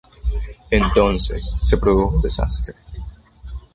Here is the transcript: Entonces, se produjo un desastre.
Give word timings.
Entonces, 0.71 1.53
se 1.61 1.77
produjo 1.77 2.15
un 2.15 2.21
desastre. 2.21 2.73